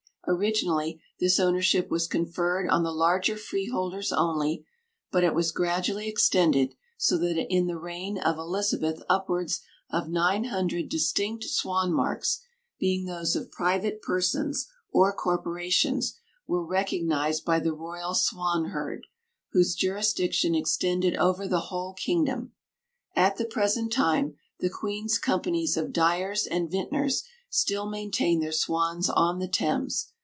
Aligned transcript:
Originally 0.27 1.01
this 1.19 1.39
ownership 1.39 1.89
was 1.89 2.07
conferred 2.07 2.69
on 2.69 2.83
the 2.83 2.91
larger 2.91 3.35
freeholders 3.35 4.13
only, 4.13 4.63
but 5.11 5.23
it 5.23 5.33
was 5.33 5.51
gradually 5.51 6.07
extended, 6.07 6.73
so 6.95 7.17
that 7.17 7.43
in 7.49 7.65
the 7.65 7.75
reign 7.77 8.19
of 8.19 8.37
Elizabeth 8.37 9.01
upwards 9.09 9.61
of 9.89 10.07
nine 10.09 10.45
hundred 10.45 10.87
distinct 10.89 11.45
swan 11.45 11.91
marks, 11.91 12.39
being 12.79 13.05
those 13.05 13.35
of 13.35 13.51
private 13.51 13.99
persons 14.01 14.69
or 14.91 15.11
corporations, 15.11 16.15
were 16.47 16.63
recognized 16.65 17.43
by 17.43 17.59
the 17.59 17.73
royal 17.73 18.13
swanherd, 18.13 19.07
whose 19.53 19.75
jurisdiction 19.75 20.53
extended 20.53 21.15
over 21.17 21.47
the 21.47 21.61
whole 21.61 21.93
kingdom. 21.93 22.53
At 23.15 23.37
the 23.37 23.45
present 23.45 23.91
time 23.91 24.35
the 24.59 24.69
Queen's 24.69 25.17
companies 25.17 25.75
of 25.75 25.91
Dyers 25.91 26.45
and 26.45 26.69
Vintners 26.69 27.23
still 27.53 27.89
maintain 27.89 28.39
their 28.39 28.51
swans 28.51 29.09
on 29.09 29.39
the 29.39 29.47
Thames. 29.47 30.09